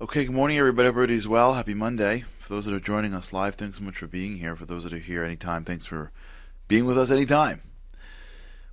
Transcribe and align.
Okay, 0.00 0.24
good 0.24 0.34
morning, 0.34 0.58
everybody. 0.58 0.88
Everybody's 0.88 1.28
well. 1.28 1.54
Happy 1.54 1.72
Monday. 1.72 2.24
For 2.40 2.48
those 2.48 2.64
that 2.64 2.74
are 2.74 2.80
joining 2.80 3.14
us 3.14 3.32
live, 3.32 3.54
thanks 3.54 3.78
so 3.78 3.84
much 3.84 3.98
for 3.98 4.08
being 4.08 4.38
here. 4.38 4.56
For 4.56 4.66
those 4.66 4.82
that 4.82 4.92
are 4.92 4.98
here 4.98 5.22
anytime, 5.22 5.64
thanks 5.64 5.86
for 5.86 6.10
being 6.66 6.84
with 6.84 6.98
us 6.98 7.12
anytime. 7.12 7.62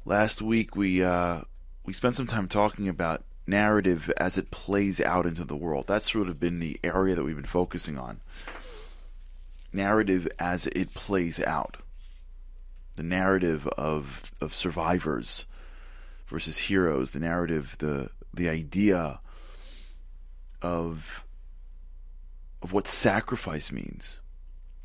Last 0.04 0.42
week 0.42 0.76
we 0.76 1.04
uh, 1.04 1.42
we 1.86 1.94
spent 1.94 2.16
some 2.16 2.26
time 2.26 2.48
talking 2.48 2.90
about 2.90 3.24
narrative 3.46 4.12
as 4.18 4.36
it 4.36 4.50
plays 4.50 5.00
out 5.00 5.28
into 5.28 5.44
the 5.44 5.56
world. 5.56 5.86
That's 5.86 6.12
sort 6.12 6.28
of 6.28 6.40
been 6.40 6.58
the 6.58 6.80
area 6.84 7.14
that 7.14 7.24
we've 7.24 7.36
been 7.36 7.46
focusing 7.46 8.00
on. 8.00 8.20
Narrative 9.72 10.28
as 10.40 10.66
it 10.66 10.96
plays 10.96 11.40
out. 11.40 11.78
The 12.96 13.04
narrative 13.04 13.68
of 13.78 14.34
of 14.42 14.56
survivors 14.56 15.46
versus 16.26 16.58
heroes. 16.58 17.12
The 17.12 17.20
narrative, 17.20 17.76
the 17.78 18.10
the 18.34 18.50
idea 18.50 19.20
of 20.62 21.24
of 22.62 22.74
what 22.74 22.88
sacrifice 22.88 23.72
means. 23.72 24.20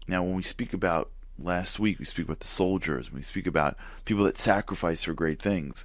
Now, 0.09 0.23
when 0.23 0.35
we 0.35 0.43
speak 0.43 0.73
about 0.73 1.11
last 1.39 1.79
week, 1.79 1.99
we 1.99 2.05
speak 2.05 2.27
about 2.27 2.41
the 2.41 2.47
soldiers. 2.47 3.13
We 3.13 3.23
speak 3.23 3.47
about 3.47 3.77
people 4.05 4.25
that 4.25 4.39
sacrifice 4.39 5.05
for 5.05 5.13
great 5.13 5.41
things. 5.41 5.85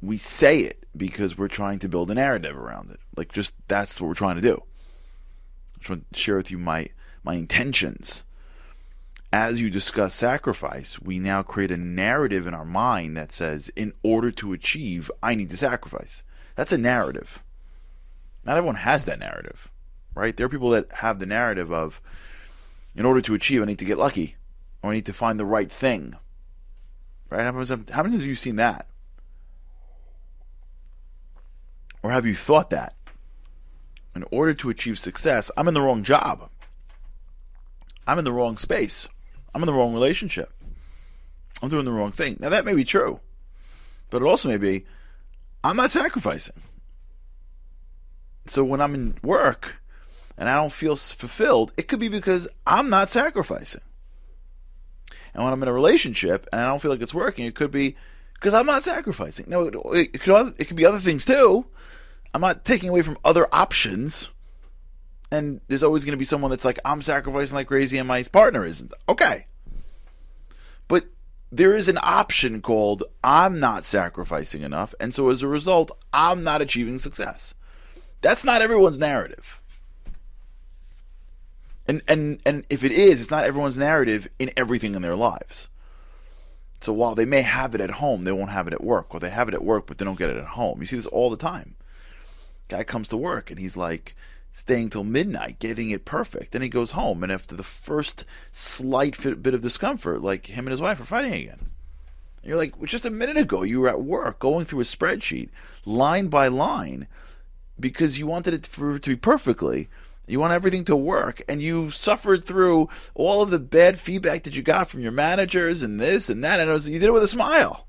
We 0.00 0.18
say 0.18 0.60
it 0.60 0.84
because 0.96 1.36
we're 1.36 1.48
trying 1.48 1.80
to 1.80 1.88
build 1.88 2.10
a 2.10 2.14
narrative 2.14 2.56
around 2.56 2.90
it. 2.90 3.00
Like, 3.16 3.32
just 3.32 3.54
that's 3.66 4.00
what 4.00 4.08
we're 4.08 4.14
trying 4.14 4.36
to 4.36 4.42
do. 4.42 4.62
I 5.74 5.78
just 5.78 5.90
want 5.90 6.12
to 6.12 6.18
share 6.18 6.36
with 6.36 6.50
you 6.50 6.58
my 6.58 6.88
my 7.24 7.34
intentions. 7.34 8.22
As 9.32 9.60
you 9.60 9.68
discuss 9.68 10.14
sacrifice, 10.14 11.00
we 11.00 11.18
now 11.18 11.42
create 11.42 11.72
a 11.72 11.76
narrative 11.76 12.46
in 12.46 12.54
our 12.54 12.64
mind 12.64 13.16
that 13.16 13.32
says, 13.32 13.70
in 13.74 13.92
order 14.02 14.30
to 14.30 14.52
achieve, 14.52 15.10
I 15.22 15.34
need 15.34 15.50
to 15.50 15.56
sacrifice. 15.56 16.22
That's 16.54 16.72
a 16.72 16.78
narrative. 16.78 17.42
Not 18.46 18.56
everyone 18.56 18.76
has 18.76 19.04
that 19.06 19.18
narrative, 19.18 19.68
right? 20.14 20.36
There 20.36 20.46
are 20.46 20.50
people 20.50 20.70
that 20.70 20.90
have 20.92 21.18
the 21.18 21.26
narrative 21.26 21.72
of, 21.72 22.00
in 22.94 23.04
order 23.04 23.20
to 23.22 23.34
achieve, 23.34 23.60
I 23.60 23.64
need 23.64 23.80
to 23.80 23.84
get 23.84 23.98
lucky, 23.98 24.36
or 24.82 24.90
I 24.90 24.94
need 24.94 25.06
to 25.06 25.12
find 25.12 25.38
the 25.38 25.44
right 25.44 25.70
thing, 25.70 26.14
right? 27.28 27.42
How 27.42 27.50
many, 27.50 27.66
times 27.66 28.20
have 28.20 28.22
you 28.22 28.36
seen 28.36 28.56
that? 28.56 28.86
Or 32.04 32.12
have 32.12 32.24
you 32.24 32.36
thought 32.36 32.70
that? 32.70 32.94
In 34.14 34.24
order 34.30 34.54
to 34.54 34.70
achieve 34.70 34.98
success, 34.98 35.50
I'm 35.56 35.66
in 35.66 35.74
the 35.74 35.82
wrong 35.82 36.04
job. 36.04 36.48
I'm 38.06 38.20
in 38.20 38.24
the 38.24 38.32
wrong 38.32 38.58
space. 38.58 39.08
I'm 39.52 39.62
in 39.62 39.66
the 39.66 39.74
wrong 39.74 39.92
relationship. 39.92 40.52
I'm 41.60 41.68
doing 41.68 41.84
the 41.84 41.90
wrong 41.90 42.12
thing. 42.12 42.36
Now, 42.38 42.50
that 42.50 42.64
may 42.64 42.74
be 42.74 42.84
true, 42.84 43.18
but 44.08 44.22
it 44.22 44.26
also 44.26 44.48
may 44.48 44.56
be 44.56 44.86
I'm 45.64 45.76
not 45.76 45.90
sacrificing. 45.90 46.54
So 48.50 48.64
when 48.64 48.80
I'm 48.80 48.94
in 48.94 49.18
work 49.22 49.76
and 50.36 50.48
I 50.48 50.54
don't 50.54 50.72
feel 50.72 50.96
fulfilled, 50.96 51.72
it 51.76 51.88
could 51.88 52.00
be 52.00 52.08
because 52.08 52.48
I'm 52.66 52.88
not 52.88 53.10
sacrificing. 53.10 53.80
And 55.34 55.44
when 55.44 55.52
I'm 55.52 55.62
in 55.62 55.68
a 55.68 55.72
relationship 55.72 56.46
and 56.52 56.60
I 56.60 56.66
don't 56.66 56.80
feel 56.80 56.90
like 56.90 57.02
it's 57.02 57.14
working, 57.14 57.44
it 57.44 57.54
could 57.54 57.70
be 57.70 57.96
because 58.34 58.54
I'm 58.54 58.66
not 58.66 58.84
sacrificing. 58.84 59.46
No, 59.48 59.66
it, 59.66 59.74
it 60.14 60.20
could 60.20 60.54
it 60.58 60.64
could 60.66 60.76
be 60.76 60.86
other 60.86 60.98
things 60.98 61.24
too. 61.24 61.66
I'm 62.32 62.40
not 62.40 62.64
taking 62.64 62.90
away 62.90 63.02
from 63.02 63.18
other 63.24 63.46
options. 63.52 64.30
And 65.30 65.60
there's 65.68 65.82
always 65.82 66.04
going 66.04 66.12
to 66.12 66.18
be 66.18 66.24
someone 66.24 66.50
that's 66.50 66.64
like, 66.64 66.78
I'm 66.84 67.02
sacrificing 67.02 67.54
like 67.54 67.66
crazy 67.66 67.98
and 67.98 68.06
my 68.06 68.22
partner 68.24 68.64
isn't. 68.64 68.92
Okay. 69.08 69.46
But 70.86 71.04
there 71.50 71.74
is 71.74 71.88
an 71.88 71.98
option 72.02 72.62
called 72.62 73.04
I'm 73.24 73.58
not 73.58 73.84
sacrificing 73.84 74.62
enough. 74.62 74.94
And 75.00 75.14
so 75.14 75.30
as 75.30 75.42
a 75.42 75.48
result, 75.48 75.90
I'm 76.12 76.44
not 76.44 76.62
achieving 76.62 76.98
success. 76.98 77.54
That's 78.20 78.44
not 78.44 78.62
everyone's 78.62 78.98
narrative. 78.98 79.60
And 81.88 82.02
and 82.08 82.40
and 82.44 82.66
if 82.68 82.82
it 82.82 82.92
is, 82.92 83.20
it's 83.20 83.30
not 83.30 83.44
everyone's 83.44 83.76
narrative 83.76 84.28
in 84.38 84.50
everything 84.56 84.94
in 84.94 85.02
their 85.02 85.14
lives. 85.14 85.68
So 86.80 86.92
while 86.92 87.14
they 87.14 87.24
may 87.24 87.42
have 87.42 87.74
it 87.74 87.80
at 87.80 87.92
home, 87.92 88.24
they 88.24 88.32
won't 88.32 88.50
have 88.50 88.66
it 88.66 88.72
at 88.72 88.84
work, 88.84 89.14
or 89.14 89.20
they 89.20 89.30
have 89.30 89.48
it 89.48 89.54
at 89.54 89.64
work 89.64 89.86
but 89.86 89.98
they 89.98 90.04
don't 90.04 90.18
get 90.18 90.30
it 90.30 90.36
at 90.36 90.48
home. 90.48 90.80
You 90.80 90.86
see 90.86 90.96
this 90.96 91.06
all 91.06 91.30
the 91.30 91.36
time. 91.36 91.76
Guy 92.68 92.82
comes 92.84 93.08
to 93.10 93.16
work 93.16 93.50
and 93.50 93.60
he's 93.60 93.76
like 93.76 94.14
staying 94.56 94.88
till 94.88 95.04
midnight, 95.04 95.58
getting 95.58 95.90
it 95.90 96.06
perfect. 96.06 96.52
Then 96.52 96.62
he 96.62 96.70
goes 96.70 96.92
home, 96.92 97.22
and 97.22 97.30
after 97.30 97.54
the 97.54 97.62
first 97.62 98.24
slight 98.52 99.20
bit 99.42 99.52
of 99.52 99.60
discomfort, 99.60 100.22
like 100.22 100.46
him 100.46 100.66
and 100.66 100.70
his 100.70 100.80
wife 100.80 100.98
are 100.98 101.04
fighting 101.04 101.34
again. 101.34 101.58
And 101.60 102.48
you're 102.48 102.56
like, 102.56 102.74
well, 102.78 102.86
just 102.86 103.04
a 103.04 103.10
minute 103.10 103.36
ago, 103.36 103.62
you 103.64 103.80
were 103.80 103.90
at 103.90 104.00
work 104.00 104.38
going 104.38 104.64
through 104.64 104.80
a 104.80 104.84
spreadsheet, 104.84 105.50
line 105.84 106.28
by 106.28 106.48
line, 106.48 107.06
because 107.78 108.18
you 108.18 108.26
wanted 108.26 108.54
it 108.54 108.66
for 108.66 108.98
to 108.98 109.10
be 109.10 109.16
perfectly. 109.16 109.88
You 110.26 110.40
want 110.40 110.52
everything 110.52 110.84
to 110.86 110.96
work, 110.96 111.42
and 111.48 111.62
you 111.62 111.90
suffered 111.90 112.46
through 112.46 112.88
all 113.14 113.42
of 113.42 113.50
the 113.50 113.60
bad 113.60 114.00
feedback 114.00 114.42
that 114.42 114.54
you 114.54 114.62
got 114.62 114.90
from 114.90 115.00
your 115.00 115.12
managers 115.12 115.82
and 115.82 116.00
this 116.00 116.28
and 116.28 116.42
that, 116.42 116.58
and 116.58 116.68
was, 116.68 116.88
you 116.88 116.98
did 116.98 117.06
it 117.06 117.12
with 117.12 117.22
a 117.22 117.28
smile. 117.28 117.86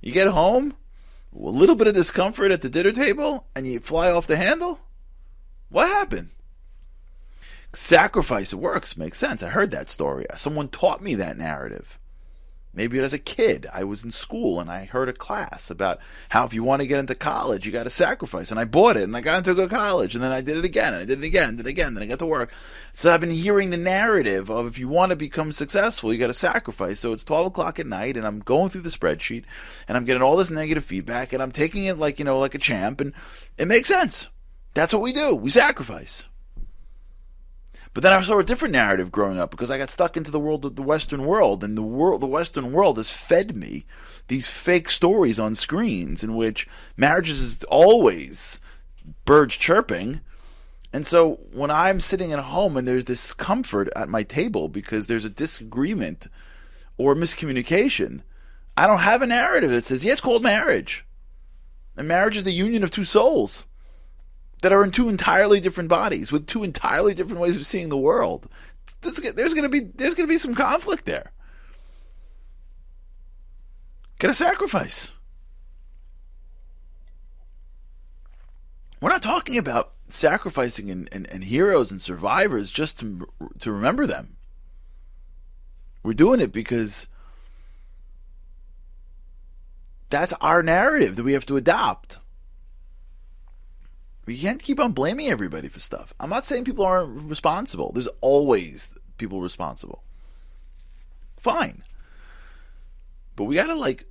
You 0.00 0.12
get 0.12 0.26
home, 0.26 0.74
a 1.32 1.38
little 1.38 1.76
bit 1.76 1.86
of 1.86 1.94
discomfort 1.94 2.50
at 2.50 2.62
the 2.62 2.68
dinner 2.68 2.90
table, 2.90 3.46
and 3.54 3.64
you 3.64 3.78
fly 3.78 4.10
off 4.10 4.26
the 4.26 4.36
handle. 4.36 4.80
What 5.68 5.88
happened? 5.88 6.30
Sacrifice 7.72 8.52
works 8.52 8.96
makes 8.96 9.18
sense. 9.18 9.42
I 9.42 9.50
heard 9.50 9.70
that 9.70 9.88
story. 9.88 10.26
Someone 10.36 10.68
taught 10.68 11.00
me 11.00 11.14
that 11.14 11.38
narrative. 11.38 11.98
Maybe 12.72 13.00
as 13.00 13.12
a 13.12 13.18
kid, 13.18 13.66
I 13.72 13.82
was 13.82 14.04
in 14.04 14.12
school 14.12 14.60
and 14.60 14.70
I 14.70 14.84
heard 14.84 15.08
a 15.08 15.12
class 15.12 15.70
about 15.70 15.98
how 16.28 16.46
if 16.46 16.54
you 16.54 16.62
want 16.62 16.82
to 16.82 16.86
get 16.86 17.00
into 17.00 17.16
college, 17.16 17.66
you 17.66 17.72
got 17.72 17.82
to 17.82 17.90
sacrifice. 17.90 18.52
And 18.52 18.60
I 18.60 18.64
bought 18.64 18.96
it 18.96 19.02
and 19.02 19.16
I 19.16 19.22
got 19.22 19.38
into 19.38 19.50
a 19.50 19.54
good 19.54 19.70
college 19.70 20.14
and 20.14 20.22
then 20.22 20.30
I 20.30 20.40
did 20.40 20.56
it 20.56 20.64
again 20.64 20.94
and 20.94 21.02
I 21.02 21.04
did 21.04 21.18
it 21.18 21.26
again, 21.26 21.56
did 21.56 21.66
it 21.66 21.70
again, 21.70 21.94
then 21.94 22.04
I 22.04 22.06
got 22.06 22.20
to 22.20 22.26
work. 22.26 22.52
So 22.92 23.12
I've 23.12 23.20
been 23.20 23.32
hearing 23.32 23.70
the 23.70 23.76
narrative 23.76 24.50
of 24.50 24.68
if 24.68 24.78
you 24.78 24.88
want 24.88 25.10
to 25.10 25.16
become 25.16 25.50
successful, 25.50 26.12
you 26.12 26.18
got 26.20 26.28
to 26.28 26.34
sacrifice. 26.34 27.00
So 27.00 27.12
it's 27.12 27.24
12 27.24 27.46
o'clock 27.48 27.80
at 27.80 27.86
night 27.86 28.16
and 28.16 28.24
I'm 28.24 28.38
going 28.38 28.70
through 28.70 28.82
the 28.82 28.90
spreadsheet 28.90 29.44
and 29.88 29.96
I'm 29.96 30.04
getting 30.04 30.22
all 30.22 30.36
this 30.36 30.50
negative 30.50 30.84
feedback 30.84 31.32
and 31.32 31.42
I'm 31.42 31.52
taking 31.52 31.86
it 31.86 31.98
like, 31.98 32.20
you 32.20 32.24
know, 32.24 32.38
like 32.38 32.54
a 32.54 32.58
champ 32.58 33.00
and 33.00 33.12
it 33.58 33.66
makes 33.66 33.88
sense. 33.88 34.28
That's 34.74 34.92
what 34.92 35.02
we 35.02 35.12
do. 35.12 35.34
We 35.34 35.50
sacrifice. 35.50 36.26
But 37.92 38.04
then 38.04 38.12
I 38.12 38.22
saw 38.22 38.38
a 38.38 38.44
different 38.44 38.72
narrative 38.72 39.10
growing 39.10 39.38
up 39.38 39.50
because 39.50 39.70
I 39.70 39.78
got 39.78 39.90
stuck 39.90 40.16
into 40.16 40.30
the 40.30 40.38
world 40.38 40.64
of 40.64 40.76
the 40.76 40.82
Western 40.82 41.24
world, 41.26 41.64
and 41.64 41.76
the 41.76 41.82
world, 41.82 42.20
the 42.20 42.26
Western 42.26 42.72
world, 42.72 42.98
has 42.98 43.10
fed 43.10 43.56
me 43.56 43.84
these 44.28 44.48
fake 44.48 44.90
stories 44.90 45.40
on 45.40 45.56
screens 45.56 46.22
in 46.22 46.36
which 46.36 46.68
marriages 46.96 47.40
is 47.40 47.64
always 47.64 48.60
birds 49.24 49.56
chirping. 49.56 50.20
And 50.92 51.04
so 51.06 51.40
when 51.52 51.70
I'm 51.70 52.00
sitting 52.00 52.32
at 52.32 52.38
home 52.38 52.76
and 52.76 52.86
there's 52.86 53.06
this 53.06 53.22
discomfort 53.22 53.88
at 53.96 54.08
my 54.08 54.22
table 54.22 54.68
because 54.68 55.06
there's 55.06 55.24
a 55.24 55.30
disagreement 55.30 56.28
or 56.96 57.16
miscommunication, 57.16 58.20
I 58.76 58.86
don't 58.86 58.98
have 58.98 59.22
a 59.22 59.26
narrative 59.26 59.70
that 59.70 59.86
says, 59.86 60.04
yeah, 60.04 60.12
it's 60.12 60.20
called 60.20 60.42
marriage. 60.44 61.04
And 61.96 62.06
marriage 62.06 62.36
is 62.36 62.44
the 62.44 62.52
union 62.52 62.84
of 62.84 62.90
two 62.90 63.04
souls 63.04 63.64
that 64.62 64.72
are 64.72 64.84
in 64.84 64.90
two 64.90 65.08
entirely 65.08 65.60
different 65.60 65.88
bodies 65.88 66.30
with 66.30 66.46
two 66.46 66.62
entirely 66.64 67.14
different 67.14 67.40
ways 67.40 67.56
of 67.56 67.66
seeing 67.66 67.88
the 67.88 67.96
world. 67.96 68.48
There's, 69.00 69.16
there's 69.16 69.54
going 69.54 69.64
to 69.64 69.68
be 69.68 69.80
there's 69.80 70.14
going 70.14 70.28
to 70.28 70.32
be 70.32 70.38
some 70.38 70.54
conflict 70.54 71.06
there. 71.06 71.32
Get 74.18 74.30
a 74.30 74.34
sacrifice. 74.34 75.12
We're 79.00 79.08
not 79.08 79.22
talking 79.22 79.56
about 79.56 79.92
sacrificing 80.10 80.90
and, 80.90 81.08
and, 81.10 81.26
and 81.30 81.44
heroes 81.44 81.90
and 81.90 82.00
survivors 82.00 82.70
just 82.70 82.98
to 82.98 83.26
to 83.60 83.72
remember 83.72 84.06
them. 84.06 84.36
We're 86.02 86.12
doing 86.12 86.40
it 86.40 86.52
because 86.52 87.06
that's 90.10 90.34
our 90.40 90.62
narrative 90.62 91.16
that 91.16 91.22
we 91.22 91.32
have 91.32 91.46
to 91.46 91.56
adopt. 91.56 92.18
We 94.26 94.38
can't 94.38 94.62
keep 94.62 94.78
on 94.78 94.92
blaming 94.92 95.28
everybody 95.28 95.68
for 95.68 95.80
stuff. 95.80 96.14
I'm 96.20 96.30
not 96.30 96.44
saying 96.44 96.64
people 96.64 96.84
aren't 96.84 97.28
responsible. 97.28 97.92
There's 97.92 98.08
always 98.20 98.88
people 99.16 99.40
responsible. 99.40 100.02
Fine. 101.38 101.82
But 103.36 103.44
we 103.44 103.54
got 103.56 103.66
to 103.66 103.74
like 103.74 104.06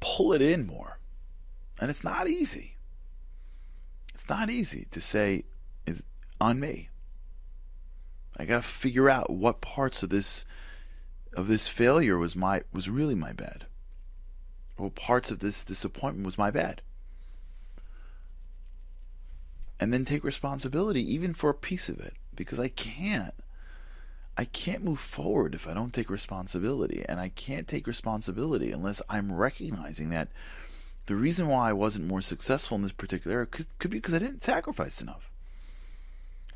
pull 0.00 0.32
it 0.32 0.42
in 0.42 0.66
more. 0.66 0.98
And 1.80 1.90
it's 1.90 2.04
not 2.04 2.28
easy. 2.28 2.76
It's 4.14 4.28
not 4.28 4.50
easy 4.50 4.86
to 4.90 5.00
say 5.00 5.44
it's 5.86 6.02
on 6.40 6.60
me. 6.60 6.90
I 8.36 8.44
got 8.44 8.62
to 8.62 8.68
figure 8.68 9.10
out 9.10 9.30
what 9.30 9.60
parts 9.60 10.02
of 10.02 10.10
this 10.10 10.44
of 11.34 11.48
this 11.48 11.66
failure 11.66 12.18
was 12.18 12.36
my 12.36 12.62
was 12.72 12.88
really 12.88 13.14
my 13.14 13.32
bad. 13.32 13.66
What 14.76 14.94
parts 14.94 15.30
of 15.30 15.38
this 15.38 15.64
disappointment 15.64 16.26
was 16.26 16.38
my 16.38 16.50
bad 16.50 16.82
and 19.82 19.92
then 19.92 20.04
take 20.04 20.24
responsibility 20.24 21.02
even 21.14 21.34
for 21.34 21.50
a 21.50 21.54
piece 21.54 21.88
of 21.88 21.98
it 22.00 22.14
because 22.36 22.60
I 22.60 22.68
can't. 22.68 23.34
I 24.34 24.46
can't 24.46 24.82
move 24.82 24.98
forward 24.98 25.54
if 25.54 25.68
I 25.68 25.74
don't 25.74 25.92
take 25.92 26.08
responsibility, 26.08 27.04
and 27.06 27.20
I 27.20 27.28
can't 27.28 27.68
take 27.68 27.86
responsibility 27.86 28.72
unless 28.72 29.02
I'm 29.10 29.30
recognizing 29.30 30.08
that 30.08 30.28
The 31.06 31.14
reason 31.16 31.48
why 31.48 31.70
I 31.70 31.72
wasn't 31.72 32.06
more 32.06 32.22
successful 32.22 32.76
in 32.76 32.82
this 32.82 32.92
particular 32.92 33.38
area 33.38 33.46
could, 33.46 33.66
could 33.78 33.90
be 33.90 33.98
because 33.98 34.14
I 34.14 34.18
didn't 34.18 34.44
sacrifice 34.44 35.00
enough. 35.00 35.30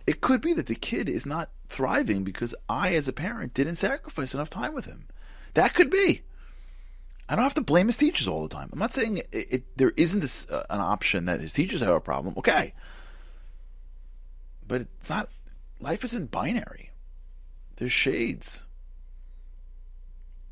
It 0.06 0.20
could 0.20 0.40
be 0.40 0.52
that 0.52 0.66
the 0.66 0.76
kid 0.76 1.08
is 1.08 1.26
not 1.26 1.50
thriving 1.68 2.22
because 2.22 2.54
I, 2.68 2.94
as 2.94 3.08
a 3.08 3.12
parent, 3.12 3.54
didn't 3.54 3.74
sacrifice 3.74 4.34
enough 4.34 4.50
time 4.50 4.72
with 4.72 4.84
him. 4.84 5.06
That 5.54 5.74
could 5.74 5.90
be. 5.90 6.22
I 7.28 7.34
don't 7.34 7.42
have 7.42 7.54
to 7.54 7.60
blame 7.60 7.88
his 7.88 7.96
teachers 7.96 8.28
all 8.28 8.42
the 8.44 8.54
time. 8.54 8.70
I'm 8.72 8.78
not 8.78 8.92
saying 8.92 9.16
it, 9.16 9.28
it, 9.32 9.76
there 9.76 9.92
isn't 9.96 10.20
this, 10.20 10.46
uh, 10.48 10.64
an 10.70 10.78
option 10.78 11.24
that 11.24 11.40
his 11.40 11.52
teachers 11.52 11.80
have 11.80 11.92
a 11.92 12.00
problem. 12.00 12.34
Okay, 12.38 12.72
but 14.66 14.82
it's 14.82 15.10
not. 15.10 15.28
Life 15.80 16.04
isn't 16.04 16.30
binary. 16.30 16.90
There's 17.76 17.92
shades. 17.92 18.62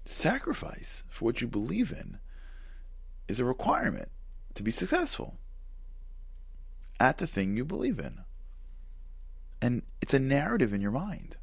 Sacrifice 0.04 1.04
for 1.08 1.24
what 1.24 1.40
you 1.40 1.48
believe 1.48 1.90
in 1.90 2.18
is 3.26 3.40
a 3.40 3.44
requirement 3.44 4.10
to 4.54 4.62
be 4.62 4.70
successful 4.70 5.36
at 7.00 7.18
the 7.18 7.26
thing 7.26 7.56
you 7.56 7.64
believe 7.64 7.98
in. 7.98 8.20
And 9.62 9.82
it's 10.02 10.14
a 10.14 10.18
narrative 10.18 10.74
in 10.74 10.82
your 10.82 10.90
mind. 10.90 11.36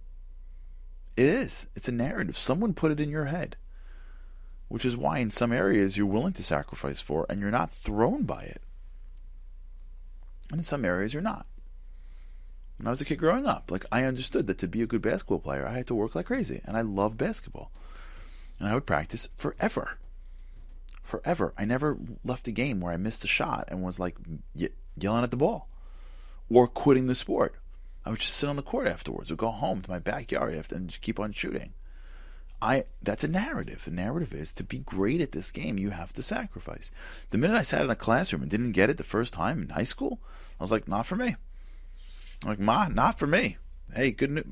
It 1.18 1.25
is. 1.25 1.65
It's 1.75 1.88
a 1.88 1.91
narrative. 1.91 2.38
Someone 2.38 2.73
put 2.73 2.91
it 2.91 3.00
in 3.00 3.09
your 3.09 3.25
head. 3.25 3.57
Which 4.68 4.85
is 4.85 4.95
why 4.95 5.18
in 5.18 5.31
some 5.31 5.51
areas 5.51 5.97
you're 5.97 6.06
willing 6.06 6.33
to 6.33 6.44
sacrifice 6.44 7.01
for 7.01 7.25
and 7.29 7.41
you're 7.41 7.51
not 7.51 7.73
thrown 7.73 8.23
by 8.23 8.44
it. 8.44 8.62
And 10.51 10.59
in 10.59 10.63
some 10.63 10.85
areas 10.85 11.13
you're 11.13 11.21
not. 11.21 11.45
When 12.81 12.88
I 12.88 12.89
was 12.89 13.01
a 13.01 13.06
kid 13.06 13.18
growing 13.18 13.45
up, 13.45 13.69
like 13.69 13.86
I 13.92 14.06
understood 14.06 14.48
that 14.48 14.57
to 14.57 14.68
be 14.68 14.81
a 14.81 14.88
good 14.88 15.04
basketball 15.04 15.38
player, 15.38 15.68
I 15.68 15.74
had 15.74 15.86
to 15.86 15.94
work 15.94 16.16
like 16.16 16.25
crazy. 16.25 16.62
And 16.66 16.75
I 16.75 16.81
love 16.81 17.16
basketball. 17.16 17.72
And 18.57 18.68
I 18.68 18.74
would 18.74 18.88
practice 18.88 19.30
forever. 19.38 20.00
Forever. 21.04 21.54
I 21.60 21.66
never 21.66 22.00
left 22.25 22.48
a 22.48 22.51
game 22.51 22.81
where 22.81 22.92
I 22.92 22.98
missed 22.98 23.24
a 23.24 23.28
shot 23.28 23.66
and 23.68 23.83
was 23.83 24.00
like 24.00 24.18
ye- 24.56 24.69
yelling 24.98 25.24
at 25.24 25.30
the 25.30 25.38
ball 25.38 25.69
or 26.50 26.66
quitting 26.68 27.06
the 27.06 27.13
sport. 27.13 27.54
I 28.04 28.10
would 28.10 28.19
just 28.19 28.33
sit 28.33 28.50
on 28.50 28.56
the 28.56 28.63
court 28.63 28.88
afterwards 28.88 29.30
or 29.30 29.36
go 29.36 29.50
home 29.50 29.83
to 29.83 29.92
my 29.92 30.00
backyard 30.00 30.56
and 30.72 30.89
just 30.89 31.01
keep 31.01 31.19
on 31.19 31.33
shooting. 31.33 31.74
I 32.63 32.86
that's 33.04 33.24
a 33.24 33.28
narrative. 33.28 33.83
The 33.86 33.92
narrative 33.92 34.33
is 34.33 34.51
to 34.54 34.63
be 34.63 34.80
great 34.80 35.22
at 35.22 35.33
this 35.33 35.51
game, 35.51 35.78
you 35.78 35.92
have 35.92 36.13
to 36.13 36.24
sacrifice. 36.24 36.89
The 37.30 37.38
minute 37.38 37.57
I 37.57 37.62
sat 37.62 37.86
in 37.86 37.92
a 37.92 37.95
classroom 37.95 38.42
and 38.42 38.50
didn't 38.50 38.72
get 38.72 38.89
it 38.89 38.98
the 38.98 39.04
first 39.04 39.33
time 39.33 39.62
in 39.62 39.69
high 39.69 39.83
school, 39.83 40.19
I 40.60 40.63
was 40.63 40.72
like, 40.72 40.88
not 40.88 41.06
for 41.06 41.16
me. 41.16 41.36
I'm 42.44 42.50
like, 42.50 42.60
ma, 42.60 42.88
not 42.88 43.20
for 43.20 43.28
me. 43.28 43.58
Hey, 43.94 44.12
good, 44.12 44.44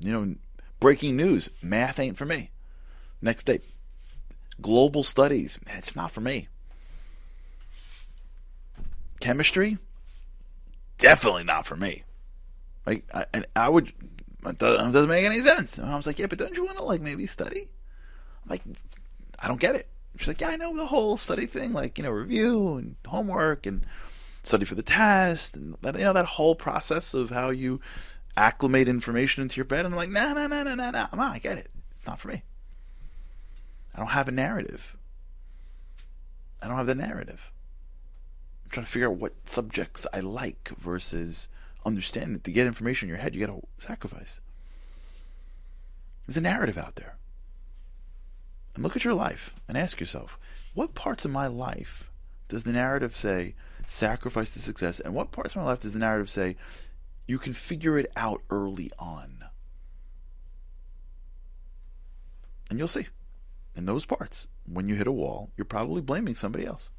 you 0.00 0.12
know, 0.12 0.34
breaking 0.80 1.16
news, 1.16 1.50
math 1.62 1.98
ain't 1.98 2.16
for 2.16 2.24
me. 2.24 2.50
Next 3.20 3.44
day, 3.44 3.60
global 4.60 5.02
studies, 5.02 5.58
it's 5.66 5.96
not 5.96 6.12
for 6.12 6.20
me. 6.20 6.48
Chemistry, 9.20 9.78
definitely 10.98 11.44
not 11.44 11.66
for 11.66 11.76
me. 11.76 12.04
Like, 12.86 13.04
I, 13.12 13.26
and 13.32 13.46
I 13.56 13.68
would 13.68 13.92
it 14.48 14.58
doesn't 14.58 15.08
make 15.08 15.24
any 15.24 15.38
sense. 15.38 15.78
And 15.78 15.90
I 15.90 15.96
was 15.96 16.06
like, 16.06 16.18
yeah, 16.18 16.26
but 16.26 16.38
don't 16.38 16.56
you 16.56 16.64
want 16.64 16.78
to 16.78 16.84
like 16.84 17.00
maybe 17.00 17.26
study? 17.26 17.68
I'm 18.44 18.50
like, 18.50 18.62
I 19.38 19.48
don't 19.48 19.60
get 19.60 19.74
it. 19.74 19.88
She's 20.18 20.28
like, 20.28 20.40
yeah, 20.40 20.48
I 20.48 20.56
know 20.56 20.74
the 20.74 20.86
whole 20.86 21.16
study 21.16 21.46
thing, 21.46 21.72
like 21.72 21.98
you 21.98 22.04
know, 22.04 22.10
review 22.10 22.76
and 22.76 22.96
homework 23.06 23.66
and 23.66 23.84
study 24.46 24.64
for 24.64 24.74
the 24.74 24.82
test 24.82 25.56
and 25.56 25.76
that, 25.82 25.98
you 25.98 26.04
know 26.04 26.12
that 26.12 26.24
whole 26.24 26.54
process 26.54 27.14
of 27.14 27.30
how 27.30 27.50
you 27.50 27.80
acclimate 28.36 28.88
information 28.88 29.42
into 29.42 29.56
your 29.56 29.64
bed. 29.64 29.84
And 29.84 29.94
I'm 29.94 29.98
like, 29.98 30.10
no, 30.10 30.32
no, 30.32 30.46
no, 30.46 30.62
no, 30.62 30.74
no, 30.74 30.90
no, 30.90 31.08
I 31.22 31.38
get 31.38 31.58
it. 31.58 31.70
It's 31.96 32.06
not 32.06 32.20
for 32.20 32.28
me. 32.28 32.42
I 33.94 33.98
don't 33.98 34.08
have 34.08 34.28
a 34.28 34.32
narrative. 34.32 34.96
I 36.62 36.68
don't 36.68 36.76
have 36.76 36.86
the 36.86 36.94
narrative. 36.94 37.50
I'm 38.64 38.70
trying 38.70 38.86
to 38.86 38.92
figure 38.92 39.08
out 39.08 39.16
what 39.16 39.34
subjects 39.46 40.06
I 40.12 40.20
like 40.20 40.70
versus 40.78 41.48
understand 41.84 42.34
that 42.34 42.44
to 42.44 42.50
get 42.50 42.66
information 42.66 43.08
in 43.08 43.10
your 43.10 43.22
head, 43.22 43.34
you 43.34 43.46
got 43.46 43.52
to 43.52 43.66
sacrifice. 43.78 44.40
There's 46.26 46.36
a 46.36 46.42
narrative 46.42 46.76
out 46.76 46.96
there. 46.96 47.16
And 48.74 48.84
look 48.84 48.96
at 48.96 49.04
your 49.04 49.14
life 49.14 49.54
and 49.68 49.78
ask 49.78 50.00
yourself, 50.00 50.38
what 50.74 50.94
parts 50.94 51.24
of 51.24 51.30
my 51.30 51.46
life 51.46 52.10
does 52.48 52.64
the 52.64 52.72
narrative 52.72 53.16
say 53.16 53.54
sacrifice 53.86 54.50
to 54.50 54.58
success? 54.58 55.00
And 55.00 55.14
what 55.14 55.32
parts 55.32 55.54
of 55.54 55.62
my 55.62 55.68
life 55.68 55.80
does 55.80 55.92
the 55.92 55.98
narrative 55.98 56.30
say 56.30 56.56
you 57.26 57.38
can 57.38 57.52
figure 57.52 57.98
it 57.98 58.10
out 58.16 58.42
early 58.50 58.90
on? 58.98 59.44
And 62.68 62.78
you'll 62.78 62.88
see. 62.88 63.06
In 63.76 63.86
those 63.86 64.06
parts, 64.06 64.48
when 64.66 64.88
you 64.88 64.94
hit 64.94 65.06
a 65.06 65.12
wall, 65.12 65.50
you're 65.56 65.64
probably 65.64 66.00
blaming 66.00 66.34
somebody 66.34 66.66
else. 66.66 66.90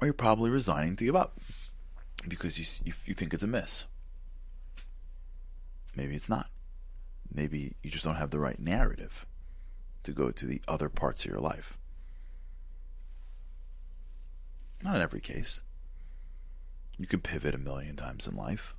Or 0.00 0.06
you're 0.06 0.14
probably 0.14 0.50
resigning 0.50 0.94
to 0.96 1.04
give 1.04 1.16
up 1.16 1.40
because 2.28 2.58
you, 2.58 2.66
you, 2.84 2.92
you 3.06 3.14
think 3.14 3.34
it's 3.34 3.42
a 3.42 3.48
miss. 3.48 3.84
Maybe 5.96 6.14
it's 6.14 6.28
not. 6.28 6.48
Maybe 7.32 7.74
you 7.82 7.90
just 7.90 8.04
don't 8.04 8.16
have 8.16 8.30
the 8.30 8.38
right 8.38 8.58
narrative 8.58 9.26
to 10.04 10.12
go 10.12 10.30
to 10.30 10.46
the 10.46 10.60
other 10.68 10.88
parts 10.88 11.24
of 11.24 11.30
your 11.30 11.40
life. 11.40 11.78
Not 14.82 14.96
in 14.96 15.02
every 15.02 15.20
case. 15.20 15.60
You 16.98 17.06
can 17.06 17.20
pivot 17.20 17.54
a 17.54 17.58
million 17.58 17.96
times 17.96 18.26
in 18.26 18.36
life. 18.36 18.74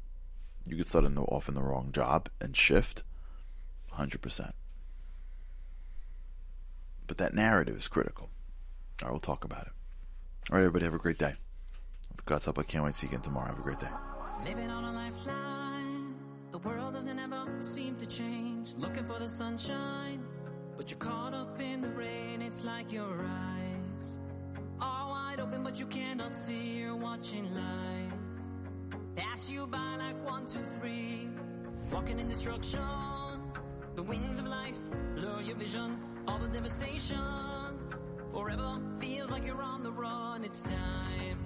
You 0.66 0.78
could 0.78 0.88
start 0.88 1.06
in 1.06 1.16
the, 1.16 1.22
off 1.22 1.48
in 1.48 1.56
the 1.56 1.62
wrong 1.62 1.92
job 1.92 2.30
and 2.40 2.56
shift 2.56 3.04
100%. 3.94 4.54
But 7.08 7.18
that 7.18 7.34
narrative 7.34 7.78
is 7.78 7.88
critical. 7.88 8.30
I 9.04 9.12
will 9.12 9.20
talk 9.20 9.44
about 9.44 9.68
it. 9.68 9.72
All 10.52 10.58
right, 10.58 10.66
everybody, 10.66 10.86
have 10.86 10.94
a 10.94 11.00
great 11.00 11.18
day. 11.18 11.34
God's 12.26 12.46
help, 12.46 12.60
I 12.60 12.64
can't 12.64 12.84
wait 12.84 12.94
to 12.94 13.00
see 13.00 13.08
you 13.08 13.12
again 13.12 13.22
tomorrow. 13.22 13.48
Have 13.48 13.60
a 13.60 13.64
great 13.64 13.80
day. 13.80 13.88
Living 14.44 14.70
on 14.70 14.84
a 14.84 14.92
lifeline. 14.92 16.14
The 16.52 16.60
world 16.60 16.94
doesn't 16.94 17.18
ever 17.18 17.46
seem 17.62 17.96
to 17.98 18.06
change. 18.06 18.74
Looking 18.78 19.06
for 19.06 19.18
the 19.18 19.30
sunshine. 19.30 20.24
But 20.78 20.92
you're 20.92 21.00
caught 21.00 21.34
up 21.34 21.60
in 21.60 21.82
the 21.82 21.90
rain. 21.90 22.42
It's 22.42 22.64
like 22.64 22.92
your 22.92 23.26
eyes 23.26 23.69
are 23.69 23.69
wide 25.40 25.48
open, 25.48 25.64
but 25.64 25.80
you 25.80 25.86
cannot 25.86 26.36
see. 26.36 26.80
You're 26.80 26.96
watching 26.96 27.54
life 27.54 28.14
pass 29.16 29.50
you 29.50 29.68
by 29.68 29.96
like 29.98 30.26
one, 30.26 30.46
two, 30.46 30.64
three. 30.80 31.28
Walking 31.92 32.20
in 32.20 32.28
destruction. 32.28 32.80
The 33.96 34.04
winds 34.04 34.40
of 34.40 34.48
life 34.48 34.78
blur 35.16 35.42
your 35.42 35.56
vision. 35.56 35.98
All 36.28 36.40
the 36.40 36.48
devastation. 36.48 37.18
Forever 38.32 38.80
feels 39.00 39.30
like 39.30 39.46
you're 39.46 39.62
on 39.62 39.84
the 39.84 39.92
run. 39.92 40.44
It's 40.44 40.62
time 40.62 41.38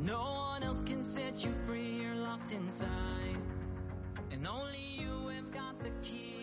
no 0.00 0.20
one 0.20 0.62
else 0.62 0.80
can 0.86 1.04
set 1.04 1.44
you 1.44 1.52
free, 1.66 2.00
you're 2.00 2.14
locked 2.14 2.52
inside. 2.52 3.36
And 4.30 4.46
only 4.46 4.78
you 4.96 5.28
have 5.34 5.50
got 5.50 5.82
the 5.82 5.90
key. 6.02 6.37